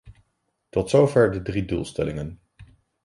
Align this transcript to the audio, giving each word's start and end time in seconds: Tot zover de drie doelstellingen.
Tot 0.69 0.89
zover 0.89 1.31
de 1.31 1.41
drie 1.41 1.65
doelstellingen. 1.65 2.39